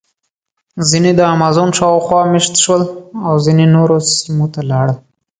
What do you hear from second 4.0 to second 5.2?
سیمو ته لاړل.